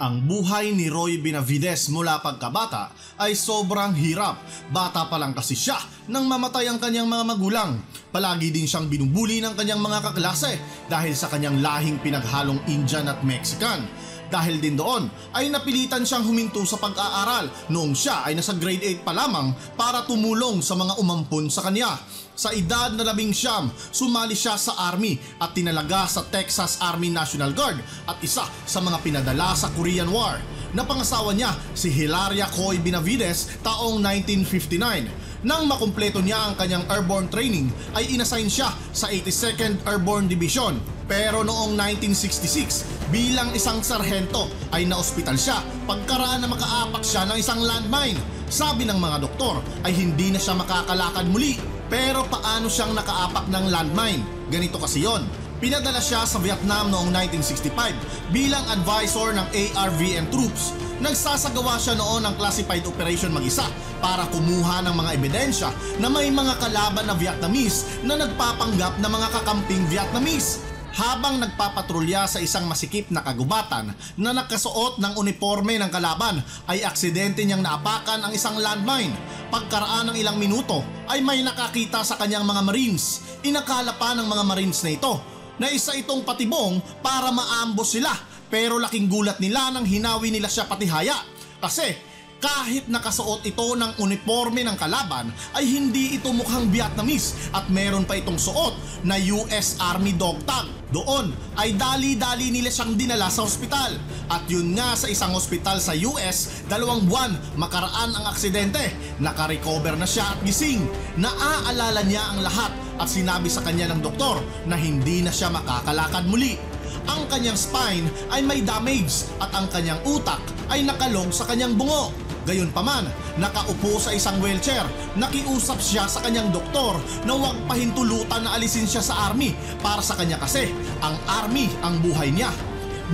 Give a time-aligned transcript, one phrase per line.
[0.00, 2.88] Ang buhay ni Roy Benavides mula pagkabata
[3.20, 4.40] ay sobrang hirap.
[4.72, 5.76] Bata pa lang kasi siya
[6.08, 7.76] nang mamatay ang kanyang mga magulang.
[8.08, 10.56] Palagi din siyang binubuli ng kanyang mga kaklase
[10.88, 13.84] dahil sa kanyang lahing pinaghalong Indian at Mexican.
[14.30, 19.02] Dahil din doon ay napilitan siyang huminto sa pag-aaral noong siya ay nasa grade 8
[19.02, 21.98] pa lamang para tumulong sa mga umampun sa kanya.
[22.38, 27.52] Sa edad na labing siyam, sumali siya sa Army at tinalaga sa Texas Army National
[27.52, 27.76] Guard
[28.08, 30.40] at isa sa mga pinadala sa Korean War.
[30.72, 35.44] Napangasawa niya si Hilaria Coy Benavides taong 1959.
[35.44, 40.99] Nang makumpleto niya ang kanyang airborne training ay inassign siya sa 82nd Airborne Division.
[41.10, 47.58] Pero noong 1966, bilang isang sarhento ay naospital siya pagkaraan na makaapak siya ng isang
[47.58, 48.14] landmine.
[48.46, 51.58] Sabi ng mga doktor ay hindi na siya makakalakad muli.
[51.90, 54.22] Pero paano siyang nakaapak ng landmine?
[54.54, 55.26] Ganito kasi yon.
[55.58, 60.78] Pinadala siya sa Vietnam noong 1965 bilang advisor ng ARVN troops.
[61.02, 63.66] Nagsasagawa siya noon ng classified operation mag-isa
[63.98, 69.28] para kumuha ng mga ebidensya na may mga kalaban na Vietnamese na nagpapanggap na mga
[69.42, 76.42] kakamping Vietnamese habang nagpapatrolya sa isang masikip na kagubatan na nakasuot ng uniforme ng kalaban
[76.66, 79.14] ay aksidente niyang naapakan ang isang landmine.
[79.50, 83.22] Pagkaraan ng ilang minuto ay may nakakita sa kanyang mga marines.
[83.46, 85.14] Inakala pa ng mga marines na ito
[85.60, 88.10] na isa itong patibong para maambos sila
[88.50, 91.14] pero laking gulat nila nang hinawi nila siya patihaya
[91.62, 92.09] kasi
[92.40, 98.16] kahit nakasuot ito ng uniforme ng kalaban ay hindi ito mukhang Vietnamese at meron pa
[98.16, 100.66] itong suot na US Army dog tag.
[100.90, 103.94] Doon ay dali-dali nila siyang dinala sa ospital.
[104.26, 108.90] At yun nga sa isang ospital sa US, dalawang buwan makaraan ang aksidente.
[109.22, 110.82] Nakarecover na siya at gising.
[111.14, 116.26] Naaalala niya ang lahat at sinabi sa kanya ng doktor na hindi na siya makakalakad
[116.26, 116.58] muli.
[117.06, 120.42] Ang kanyang spine ay may damage at ang kanyang utak
[120.74, 122.10] ay nakalong sa kanyang bungo.
[122.50, 123.06] Gayunpaman,
[123.38, 124.82] nakaupo sa isang wheelchair,
[125.14, 130.18] nakiusap siya sa kanyang doktor na huwag pahintulutan na alisin siya sa army para sa
[130.18, 130.66] kanya kasi
[130.98, 132.50] ang army ang buhay niya.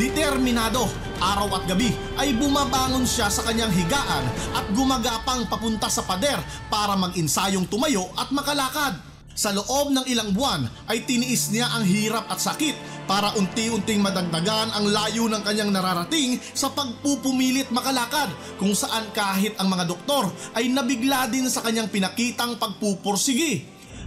[0.00, 0.88] Determinado,
[1.20, 4.24] araw at gabi ay bumabangon siya sa kanyang higaan
[4.56, 6.40] at gumagapang papunta sa pader
[6.72, 8.96] para mag-insayong tumayo at makalakad.
[9.36, 14.74] Sa loob ng ilang buwan ay tiniis niya ang hirap at sakit para unti-unting madagdagan
[14.74, 18.28] ang layo ng kanyang nararating sa pagpupumilit makalakad
[18.58, 20.28] kung saan kahit ang mga doktor
[20.58, 23.62] ay nabigla din sa kanyang pinakitang pagpupursigi.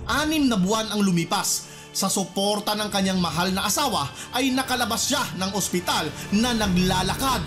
[0.06, 4.06] Anim na buwan ang lumipas sa suporta ng kanyang mahal na asawa
[4.36, 7.42] ay nakalabas siya ng ospital na naglalakad.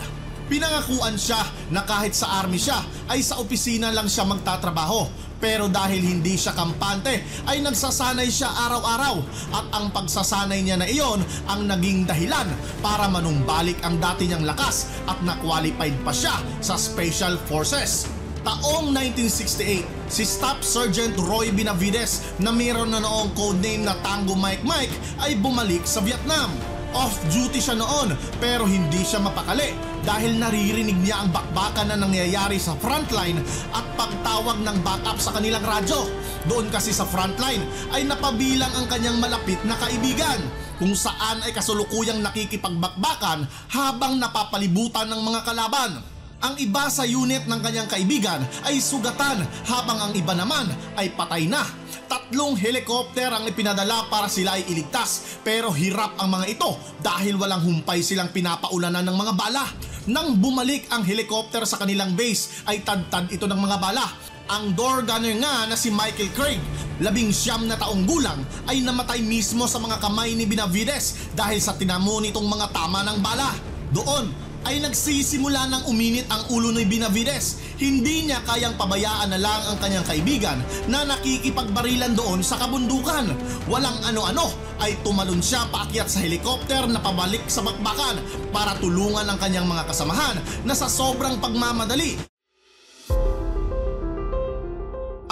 [0.50, 1.40] Pinangakuan siya
[1.72, 6.54] na kahit sa army siya ay sa opisina lang siya magtatrabaho pero dahil hindi siya
[6.54, 9.18] kampante ay nagsasanay siya araw-araw
[9.58, 11.18] at ang pagsasanay niya na iyon
[11.50, 12.46] ang naging dahilan
[12.78, 18.06] para manumbalik ang dati niyang lakas at na-qualified pa siya sa Special Forces.
[18.42, 24.66] Taong 1968, si Staff Sergeant Roy Benavides na mayroon na noong codename na Tango Mike
[24.66, 26.50] Mike ay bumalik sa Vietnam.
[26.92, 29.72] Off-duty siya noon pero hindi siya mapakali
[30.04, 33.40] dahil naririnig niya ang bakbakan na nangyayari sa frontline
[33.72, 36.04] at pagtawag ng backup sa kanilang radyo.
[36.50, 37.64] Doon kasi sa frontline
[37.96, 40.40] ay napabilang ang kanyang malapit na kaibigan
[40.76, 46.02] kung saan ay kasulukuyang nakikipagbakbakan habang napapalibutan ng mga kalaban.
[46.42, 50.66] Ang iba sa unit ng kanyang kaibigan ay sugatan habang ang iba naman
[50.98, 51.62] ay patay na.
[52.12, 57.64] Tatlong helikopter ang ipinadala para sila ay iligtas pero hirap ang mga ito dahil walang
[57.64, 59.64] humpay silang pinapaulanan ng mga bala.
[60.12, 64.04] Nang bumalik ang helicopter sa kanilang base ay tadtad ito ng mga bala.
[64.52, 66.60] Ang door gunner nga na si Michael Craig,
[67.00, 71.80] labing siyam na taong gulang, ay namatay mismo sa mga kamay ni Benavides dahil sa
[71.80, 73.56] tinamo nitong mga tama ng bala.
[73.88, 77.58] Doon ay nagsisimula ng uminit ang ulo ni Benavides.
[77.78, 83.30] Hindi niya kayang pabayaan na lang ang kanyang kaibigan na nakikipagbarilan doon sa kabundukan.
[83.66, 88.22] Walang ano-ano ay tumalon siya paakyat sa helikopter na pabalik sa bakbakan
[88.54, 92.32] para tulungan ang kanyang mga kasamahan na sa sobrang pagmamadali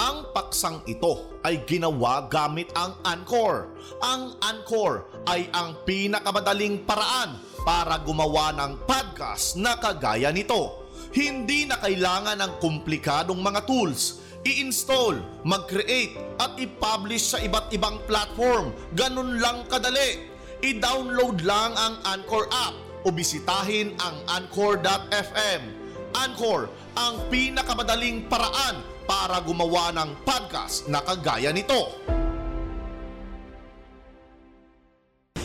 [0.01, 3.69] ang paksang ito ay ginawa gamit ang Anchor.
[4.01, 10.85] Ang Anchor ay ang pinakamadaling paraan para gumawa ng podcast na kagaya nito.
[11.11, 14.23] Hindi na kailangan ng komplikadong mga tools.
[14.41, 18.73] I-install, mag-create at i-publish sa iba't ibang platform.
[18.97, 20.29] Ganun lang kadali.
[20.65, 22.73] I-download lang ang Anchor app
[23.05, 25.61] o bisitahin ang anchor.fm.
[26.17, 32.20] Anchor, ang pinakamadaling paraan para gumawa ng podcast na kagaya nito.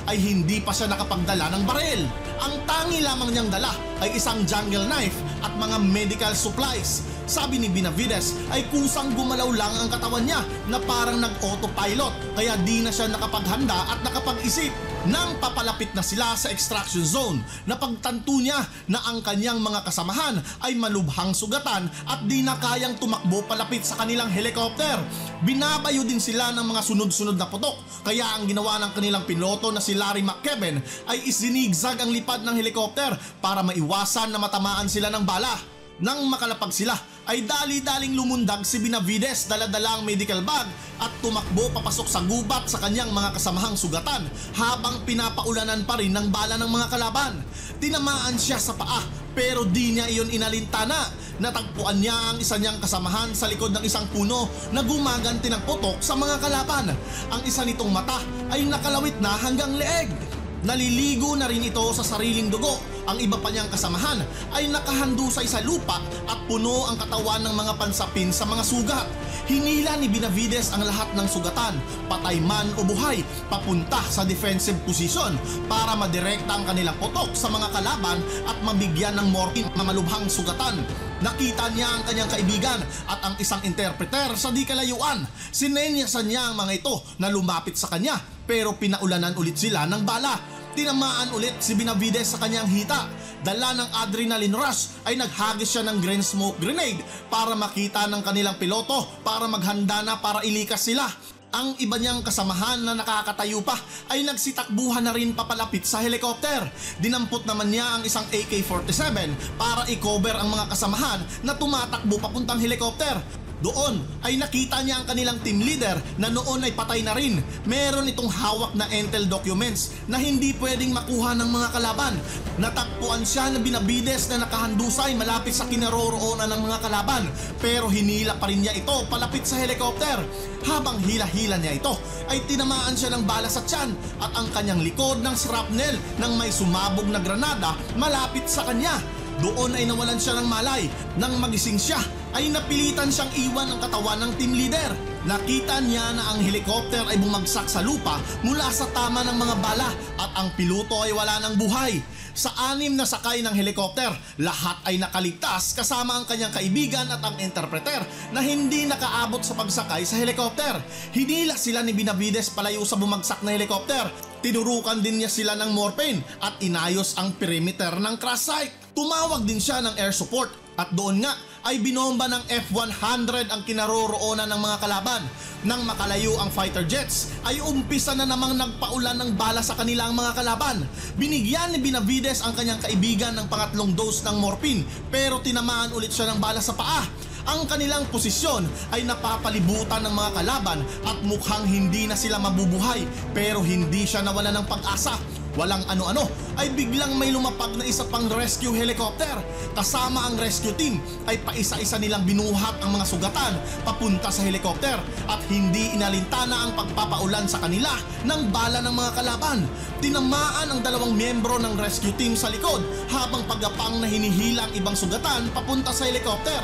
[0.06, 2.02] Ay hindi pa siya nakapagdala ng baril.
[2.42, 7.02] Ang tangi lamang niyang dala ay isang jungle knife at mga medical supplies.
[7.26, 12.86] Sabi ni Benavides ay kusang gumalaw lang ang katawan niya na parang nag-autopilot kaya di
[12.86, 14.70] na siya nakapaghanda at nakapag-isip.
[15.10, 20.78] Nang papalapit na sila sa extraction zone, napagtanto niya na ang kanyang mga kasamahan ay
[20.78, 25.02] malubhang sugatan at di na kayang tumakbo palapit sa kanilang helicopter.
[25.42, 29.82] Binabayo din sila ng mga sunod-sunod na putok kaya ang ginawa ng kanilang piloto na
[29.82, 30.78] si Larry McKevin
[31.10, 35.74] ay isinigzag ang lipad ng helicopter para maiwasan na matamaan sila ng bala.
[35.96, 36.92] Nang makalapag sila
[37.26, 40.70] ay dali-daling lumundag si Benavides dala-dala ang medical bag
[41.02, 46.30] at tumakbo papasok sa gubat sa kanyang mga kasamahang sugatan habang pinapaulanan pa rin ng
[46.30, 47.42] bala ng mga kalaban.
[47.82, 49.02] Tinamaan siya sa paa
[49.36, 51.12] pero di niya iyon inalintana.
[51.36, 56.00] Natagpuan niya ang isa niyang kasamahan sa likod ng isang puno na gumaganti ng putok
[56.00, 56.96] sa mga kalaban.
[57.28, 60.35] Ang isa nitong mata ay nakalawit na hanggang leeg.
[60.64, 62.80] Naliligo na rin ito sa sariling dugo.
[63.06, 64.24] Ang iba pa niyang kasamahan
[64.56, 69.06] ay nakahandusay sa lupa at puno ang katawan ng mga pansapin sa mga sugat.
[69.46, 71.78] Hinila ni Benavides ang lahat ng sugatan,
[72.10, 75.38] patay man o buhay, papunta sa defensive position
[75.70, 78.18] para madirekta ang kanilang putok sa mga kalaban
[78.48, 80.82] at mabigyan ng morphine na malubhang sugatan.
[81.16, 85.24] Nakita niya ang kanyang kaibigan at ang isang interpreter sa di kalayuan.
[85.48, 90.36] Sinenyasan niya ang mga ito na lumapit sa kanya pero pinaulanan ulit sila ng bala.
[90.76, 93.08] Tinamaan ulit si Benavides sa kanyang hita.
[93.40, 97.00] Dala ng adrenaline rush ay naghagis siya ng green smoke grenade
[97.32, 101.08] para makita ng kanilang piloto para maghanda na para ilikas sila.
[101.54, 103.78] Ang iba niyang kasamahan na nakakatayo pa
[104.10, 106.66] ay nagsitakbuhan na rin papalapit sa helikopter.
[106.98, 109.14] Dinampot naman niya ang isang AK-47
[109.54, 113.45] para i-cover ang mga kasamahan na tumatakbo papuntang helikopter.
[113.64, 117.40] Doon ay nakita niya ang kanilang team leader na noon ay patay na rin.
[117.64, 122.14] Meron itong hawak na intel documents na hindi pwedeng makuha ng mga kalaban.
[122.60, 127.24] Natakpuan siya na binabides na nakahandusay malapit sa kinaroroonan ng mga kalaban.
[127.56, 130.20] Pero hinila pa rin niya ito palapit sa helicopter.
[130.68, 131.96] Habang hila-hila niya ito
[132.28, 136.52] ay tinamaan siya ng bala sa tiyan at ang kanyang likod ng shrapnel ng may
[136.52, 139.00] sumabog na granada malapit sa kanya.
[139.36, 140.88] Doon ay nawalan siya ng malay.
[141.20, 142.00] Nang magising siya,
[142.34, 144.90] ay napilitan siyang iwan ang katawan ng team leader.
[145.26, 149.90] Nakita niya na ang helikopter ay bumagsak sa lupa mula sa tama ng mga bala
[150.22, 151.98] at ang piloto ay wala ng buhay.
[152.36, 154.12] Sa anim na sakay ng helikopter,
[154.44, 160.04] lahat ay nakaligtas kasama ang kanyang kaibigan at ang interpreter na hindi nakaabot sa pagsakay
[160.04, 160.76] sa helikopter.
[161.16, 164.12] Hinila sila ni Binavides palayo sa bumagsak na helikopter.
[164.44, 168.92] Tinurukan din niya sila ng morphine at inayos ang perimeter ng crash site.
[168.92, 171.32] Tumawag din siya ng air support at doon nga
[171.66, 175.22] ay binomba ng F-100 ang kinaroroonan ng mga kalaban.
[175.66, 180.38] Nang makalayo ang fighter jets, ay umpisa na namang nagpaulan ng bala sa kanilang mga
[180.38, 180.86] kalaban.
[181.18, 186.30] Binigyan ni Benavides ang kanyang kaibigan ng pangatlong dose ng morphine pero tinamaan ulit siya
[186.30, 187.02] ng bala sa paa.
[187.46, 193.02] Ang kanilang posisyon ay napapalibutan ng mga kalaban at mukhang hindi na sila mabubuhay
[193.34, 196.28] pero hindi siya nawala ng pag-asa walang ano-ano
[196.60, 199.32] ay biglang may lumapag na isa pang rescue helicopter.
[199.72, 205.40] Kasama ang rescue team ay paisa-isa nilang binuhat ang mga sugatan papunta sa helicopter at
[205.48, 207.90] hindi inalintana ang pagpapaulan sa kanila
[208.22, 209.58] ng bala ng mga kalaban.
[209.98, 214.94] Tinamaan ang dalawang miyembro ng rescue team sa likod habang pagapang na hinihila ang ibang
[214.94, 216.60] sugatan papunta sa helicopter.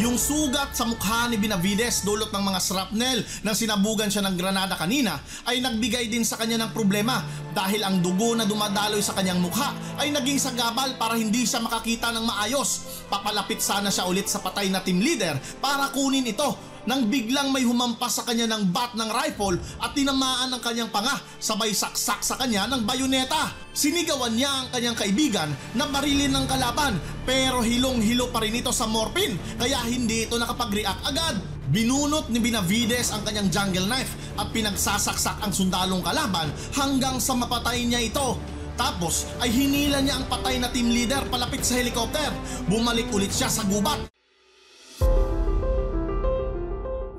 [0.00, 4.72] Yung sugat sa mukha ni Benavides dulot ng mga shrapnel na sinabugan siya ng granada
[4.72, 7.20] kanina ay nagbigay din sa kanya ng problema
[7.52, 12.14] dahil ang dugo na dumadaloy sa kanyang mukha ay naging sagabal para hindi siya makakita
[12.14, 13.02] ng maayos.
[13.10, 17.60] Papalapit sana siya ulit sa patay na team leader para kunin ito nang biglang may
[17.60, 22.40] humampas sa kanya ng bat ng rifle at tinamaan ang kanyang panga sabay saksak sa
[22.40, 23.52] kanya ng bayoneta.
[23.76, 26.96] Sinigawan niya ang kanyang kaibigan na barilin ng kalaban
[27.28, 31.59] pero hilong-hilo pa rin ito sa morphine kaya hindi ito nakapag-react agad.
[31.70, 37.86] Binunot ni Benavides ang kanyang jungle knife at pinagsasaksak ang sundalong kalaban hanggang sa mapatay
[37.86, 38.34] niya ito.
[38.74, 42.34] Tapos ay hinila niya ang patay na team leader palapit sa helikopter.
[42.66, 44.02] Bumalik ulit siya sa gubat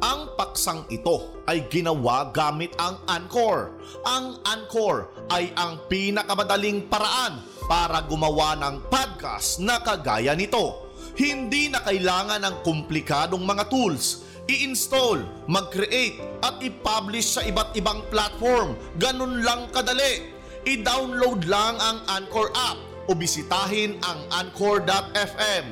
[0.02, 3.80] Ang paksang ito ay ginawa gamit ang Anchor.
[4.04, 7.40] Ang Anchor ay ang pinakamadaling paraan
[7.72, 10.92] para gumawa ng podcast na kagaya nito.
[11.16, 14.31] Hindi na kailangan ng komplikadong mga tools.
[14.52, 18.76] I-install, mag-create at i-publish sa iba't ibang platform.
[19.00, 20.28] Ganun lang kadali.
[20.68, 22.76] I-download lang ang Anchor app
[23.08, 25.66] o bisitahin ang anchor.fm.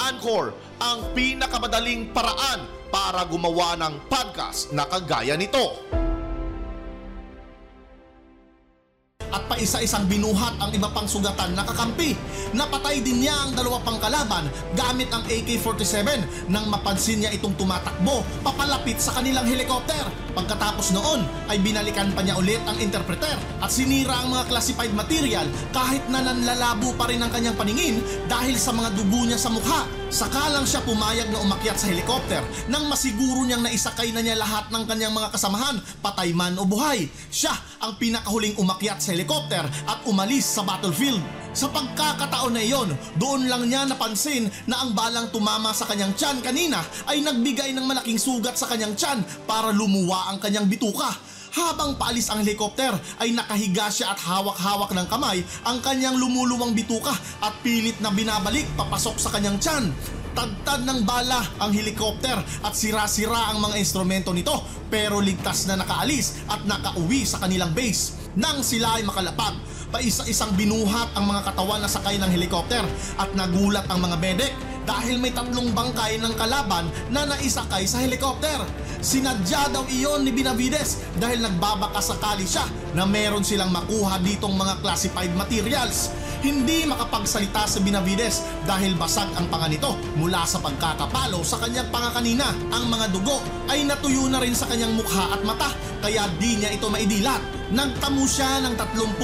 [0.00, 6.01] Anchor, ang pinakamadaling paraan para gumawa ng podcast na kagaya nito.
[9.32, 12.14] At paisa-isang binuhat ang iba pang sugatan na kakampi.
[12.52, 14.46] Napatay din niya ang dalawa pang kalaban
[14.76, 16.04] gamit ang AK-47
[16.52, 20.04] nang mapansin niya itong tumatakbo papalapit sa kanilang helikopter.
[20.36, 25.48] Pagkatapos noon ay binalikan pa niya ulit ang interpreter at sinira ang mga classified material
[25.72, 30.01] kahit na nanlalabo pa rin ang kanyang paningin dahil sa mga dugo niya sa mukha.
[30.12, 34.68] Saka lang siya pumayag na umakyat sa helikopter nang masiguro niyang naisakay na niya lahat
[34.68, 37.08] ng kanyang mga kasamahan, patay man o buhay.
[37.32, 41.16] Siya ang pinakahuling umakyat sa helikopter at umalis sa battlefield.
[41.56, 46.44] Sa pagkakataon na iyon, doon lang niya napansin na ang balang tumama sa kanyang tiyan
[46.44, 51.08] kanina ay nagbigay ng malaking sugat sa kanyang tiyan para lumuwa ang kanyang bituka.
[51.52, 57.12] Habang paalis ang helikopter ay nakahiga siya at hawak-hawak ng kamay ang kanyang lumuluwang bituka
[57.44, 59.92] at pilit na binabalik papasok sa kanyang tiyan.
[60.32, 66.40] Tagtad ng bala ang helikopter at sira-sira ang mga instrumento nito pero ligtas na nakaalis
[66.48, 68.16] at nakauwi sa kanilang base.
[68.32, 69.52] Nang sila ay makalapag,
[69.92, 72.80] paisa-isang binuhat ang mga katawan na sakay ng helikopter
[73.20, 74.52] at nagulat ang mga medic
[74.88, 78.56] dahil may tatlong bangkay ng kalaban na naisakay sa helikopter.
[79.02, 82.62] Sinadya daw iyon ni Binavides dahil nagbabaka sakali siya
[82.94, 86.14] na meron silang makuha ditong mga classified materials.
[86.38, 92.14] Hindi makapagsalita si Binavides dahil basag ang panga nito mula sa pagkakapalo sa kanyang panga
[92.14, 92.54] kanina.
[92.70, 96.70] Ang mga dugo ay natuyo na rin sa kanyang mukha at mata kaya di niya
[96.70, 97.42] ito maidilat.
[97.74, 99.18] Nagtamo siya ng 37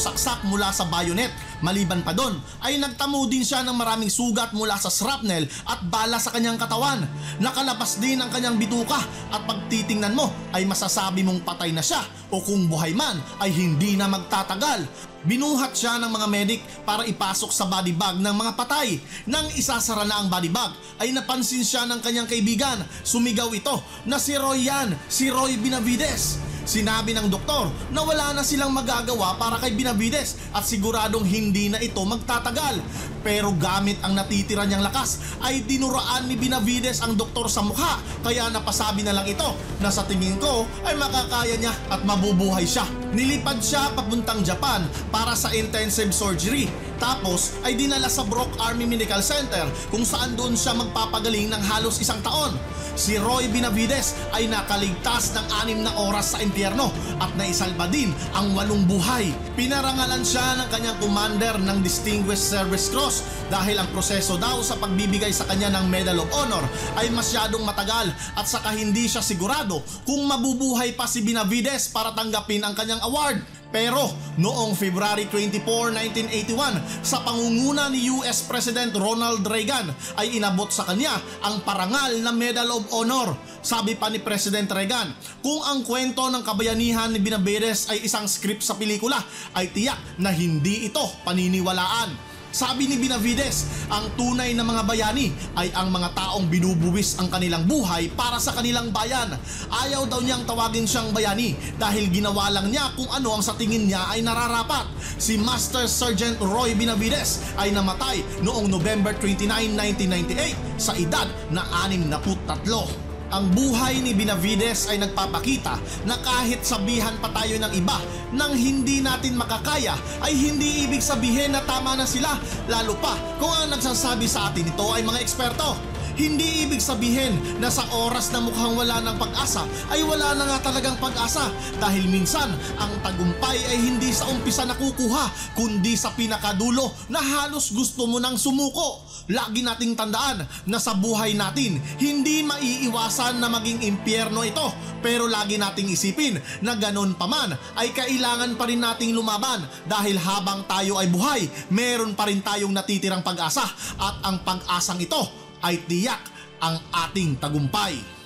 [0.00, 1.28] saksak mula sa bayonet.
[1.60, 6.16] Maliban pa doon ay nagtamo din siya ng maraming sugat mula sa shrapnel at bala
[6.16, 7.04] sa kanyang katawan.
[7.36, 8.96] Nakalabas din ang kanyang bituka
[9.28, 12.00] at pagtitingnan mo ay masasabi mong patay na siya
[12.32, 14.88] o kung buhay man ay hindi na magtatagal.
[15.20, 18.96] Binuhat siya ng mga medic para ipasok sa body bag ng mga patay.
[19.28, 22.80] Nang isasara na ang body bag ay napansin siya ng kanyang kaibigan.
[23.04, 26.49] Sumigaw ito na si Roy yan, si Roy Binavides.
[26.64, 31.80] Sinabi ng doktor na wala na silang magagawa para kay Binavides at siguradong hindi na
[31.80, 32.80] ito magtatagal.
[33.20, 38.48] Pero gamit ang natitira niyang lakas ay dinuraan ni Binavides ang doktor sa mukha kaya
[38.48, 42.84] napasabi na lang ito na sa tingin ko ay makakaya niya at mabubuhay siya.
[43.12, 49.24] Nilipad siya papuntang Japan para sa intensive surgery tapos ay dinala sa Brock Army Medical
[49.24, 52.54] Center kung saan doon siya magpapagaling ng halos isang taon.
[53.00, 58.52] Si Roy Binavides ay nakaligtas ng anim na oras sa impyerno at naisalba din ang
[58.52, 59.32] walong buhay.
[59.56, 65.32] Pinarangalan siya ng kanyang commander ng Distinguished Service Cross dahil ang proseso daw sa pagbibigay
[65.32, 66.62] sa kanya ng Medal of Honor
[67.00, 72.60] ay masyadong matagal at saka hindi siya sigurado kung mabubuhay pa si Binavides para tanggapin
[72.60, 73.59] ang kanyang award.
[73.70, 80.86] Pero noong February 24, 1981 sa pangunguna ni US President Ronald Reagan ay inabot sa
[80.90, 81.14] kanya
[81.46, 83.34] ang parangal na Medal of Honor.
[83.62, 88.66] Sabi pa ni President Reagan, kung ang kwento ng kabayanihan ni Binavides ay isang script
[88.66, 89.22] sa pelikula
[89.54, 92.29] ay tiyak na hindi ito paniniwalaan.
[92.50, 97.62] Sabi ni Binavides, ang tunay na mga bayani ay ang mga taong binubuwis ang kanilang
[97.62, 99.38] buhay para sa kanilang bayan.
[99.70, 103.86] Ayaw daw niyang tawagin siyang bayani dahil ginawa lang niya kung ano ang sa tingin
[103.86, 104.90] niya ay nararapat.
[105.22, 109.46] Si Master Sergeant Roy Binavides ay namatay noong November 29,
[109.78, 113.09] 1998 sa edad na 63.
[113.30, 117.94] Ang buhay ni Binavides ay nagpapakita na kahit sabihan pa tayo ng iba
[118.34, 119.94] nang hindi natin makakaya
[120.26, 122.34] ay hindi ibig sabihin na tama na sila
[122.66, 125.78] lalo pa kung ang nagsasabi sa atin ito ay mga eksperto.
[126.18, 129.62] Hindi ibig sabihin na sa oras na mukhang wala ng pag-asa
[129.94, 132.50] ay wala na nga talagang pag-asa dahil minsan
[132.82, 138.34] ang tagumpay ay hindi sa umpisa nakukuha kundi sa pinakadulo na halos gusto mo nang
[138.34, 139.06] sumuko.
[139.28, 144.72] Lagi nating tandaan na sa buhay natin hindi maiiwasan na maging impyerno ito.
[145.04, 149.66] Pero lagi nating isipin na ganun pa man ay kailangan pa rin nating lumaban.
[149.84, 153.64] Dahil habang tayo ay buhay meron pa rin tayong natitirang pag-asa.
[154.00, 155.20] At ang pag-asang ito
[155.60, 156.22] ay tiyak
[156.60, 158.19] ang ating tagumpay.